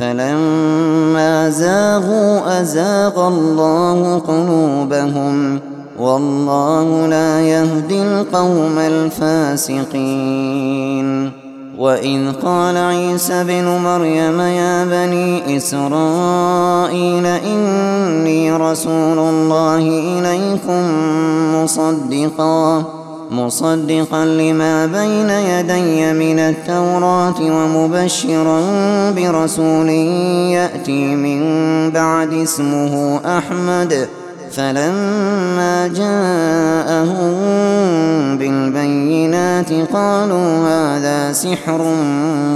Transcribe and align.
فلما 0.00 1.50
زاغوا 1.50 2.60
أزاغ 2.60 3.28
الله 3.28 4.18
قلوبهم 4.18 5.60
والله 5.98 7.06
لا 7.06 7.40
يهدي 7.40 8.02
القوم 8.02 8.78
الفاسقين. 8.78 10.00
وإذ 11.78 12.32
قال 12.44 12.76
عيسى 12.76 13.44
بن 13.44 13.64
مريم 13.64 14.40
يا 14.40 14.84
بني 14.84 15.56
إسرائيل 15.56 17.26
إني 17.26 18.52
رسول 18.52 19.18
الله 19.18 19.78
إليكم 20.18 20.84
مصدقاً. 21.54 22.99
مصدقا 23.30 24.24
لما 24.24 24.86
بين 24.86 25.30
يدي 25.30 26.12
من 26.12 26.38
التوراة 26.38 27.40
ومبشرا 27.40 28.60
برسول 29.10 29.88
يأتي 29.88 31.14
من 31.14 31.40
بعد 31.90 32.32
اسمه 32.32 33.20
أحمد. 33.38 34.08
فلما 34.52 35.86
جاءهم 35.86 37.32
بالبينات 38.38 39.72
قالوا 39.92 40.68
هذا 40.68 41.32
سحر 41.32 41.94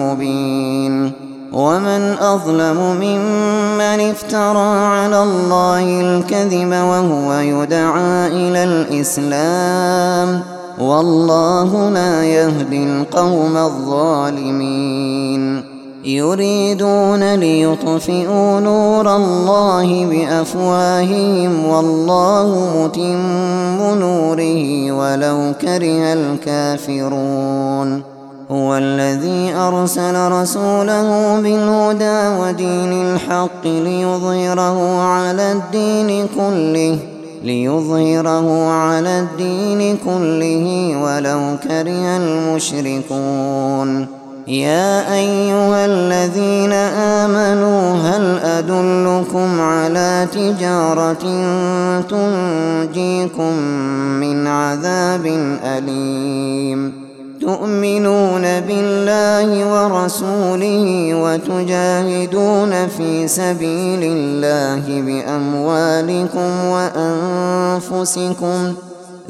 مبين. 0.00 1.12
ومن 1.52 2.16
أظلم 2.20 2.96
ممن 3.00 4.00
افترى 4.10 4.76
على 4.76 5.22
الله 5.22 6.00
الكذب 6.00 6.70
وهو 6.70 7.32
يدعى 7.32 8.26
إلى 8.26 8.64
الإسلام. 8.64 10.53
والله 10.78 11.90
لا 11.90 12.24
يهدي 12.24 12.84
القوم 12.84 13.56
الظالمين. 13.56 15.62
يريدون 16.04 17.34
ليطفئوا 17.34 18.60
نور 18.60 19.16
الله 19.16 20.06
بأفواههم 20.06 21.66
والله 21.66 22.68
متم 22.76 23.98
نوره 23.98 24.92
ولو 24.92 25.52
كره 25.60 26.12
الكافرون. 26.12 28.02
هو 28.50 28.76
الذي 28.76 29.54
أرسل 29.54 30.32
رسوله 30.32 31.40
بالهدى 31.40 32.28
ودين 32.40 32.92
الحق 32.92 33.64
ليظهره 33.64 35.02
على 35.02 35.52
الدين 35.52 36.28
كله. 36.36 37.13
ليظهره 37.44 38.70
على 38.70 39.20
الدين 39.20 39.96
كله 39.96 40.96
ولو 41.02 41.56
كره 41.62 42.16
المشركون 42.16 44.06
يا 44.48 45.14
أيها 45.14 45.86
الذين 45.86 46.72
آمنوا 47.22 47.94
هل 47.96 48.38
أدلكم 48.38 49.60
على 49.60 50.26
تجارة 50.32 51.24
تنجيكم 52.00 53.54
وتجاهدون 61.74 62.88
في 62.88 63.28
سبيل 63.28 64.00
الله 64.02 64.82
بأموالكم 65.00 66.64
وأنفسكم 67.90 68.74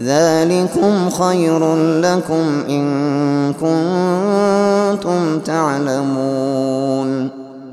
ذلكم 0.03 1.11
خير 1.11 1.77
لكم 2.01 2.65
إن 2.69 3.53
كنتم 3.53 5.39
تعلمون. 5.41 7.29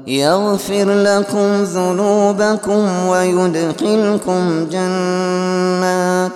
يغفر 0.07 0.93
لكم 0.93 1.63
ذنوبكم 1.63 3.07
ويدخلكم 3.07 4.67
جنات 4.71 6.31
ۖ 6.31 6.33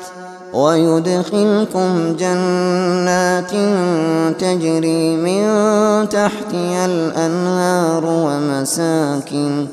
ويدخلكم 0.55 2.15
جنات 2.19 3.51
تجري 4.39 5.15
من 5.15 5.43
تحتها 6.09 6.85
الأنهار 6.85 8.03
ومساكن 8.05 9.67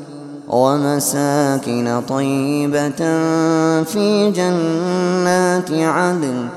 ومساكن 0.48 2.03
طيبة 2.09 3.00
في 3.84 4.31
جنات 4.31 5.71
عدن. 5.71 6.48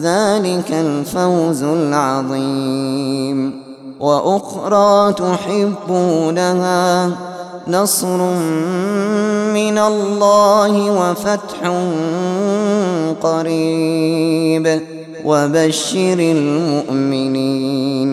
ذلك 0.00 0.72
الفوز 0.72 1.62
العظيم. 1.62 3.64
وأخرى 4.00 5.12
تحبونها 5.12 7.10
نصر 7.68 8.16
من 9.54 9.78
الله 9.78 10.90
وفتح 10.90 11.72
قريب. 13.22 14.80
وبشر 15.24 16.18
المؤمنين. 16.18 18.10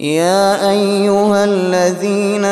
يا 0.00 0.70
أيها 0.70 1.44
الذين 1.44 2.44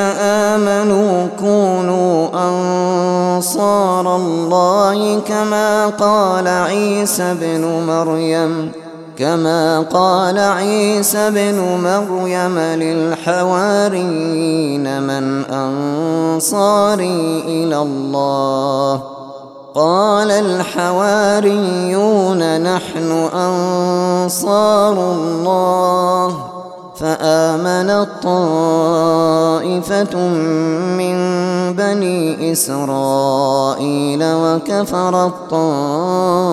آمنوا 0.53 1.27
كونوا 1.41 2.28
أنصار 2.49 4.16
الله 4.16 5.21
كما 5.21 5.87
قال 5.87 6.49
عيسى 6.49 7.34
بن 7.41 7.84
مريم. 7.87 8.81
كما 9.19 9.81
قال 9.81 10.39
عيسى 10.39 11.31
بن 11.31 11.59
مريم 11.84 12.59
للحواريين 13.28 14.06
من 15.03 15.45
أنصاري 15.45 17.43
إلى 17.47 17.78
الله. 17.78 19.03
قال 19.75 20.31
الحواريون 20.31 21.81
نحن 22.61 23.28
أنصار 23.34 25.12
الله. 25.12 26.53
فآمنت 26.97 28.09
طائفة 28.23 30.17
من 30.99 31.17
بني 31.73 32.53
إسرائيل 32.53 34.21
وكفرت 34.23 35.33
طائفة 35.50 36.53